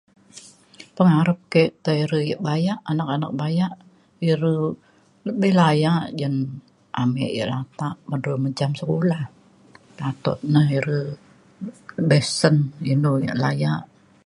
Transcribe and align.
pengarep 0.95 1.39
ke' 1.53 1.65
tai 1.85 2.01
re 2.11 2.21
ya' 2.31 2.43
bayak, 2.47 2.79
anak 2.91 3.07
anak 3.15 3.31
bayak 3.41 3.73
iya 4.23 4.33
re 4.43 4.51
be' 5.41 5.57
layak 5.61 6.03
jan 6.19 6.33
amik 7.03 7.31
ya 7.37 7.45
latak 7.53 7.95
ban 8.09 8.19
de 8.23 8.31
mencam 8.43 8.71
sekula 8.79 9.19
tatuk 9.97 10.37
na 10.53 10.61
ire 10.77 10.99
besen 12.09 12.55
inu 12.93 13.11
ya 13.25 13.33
layak 13.43 13.81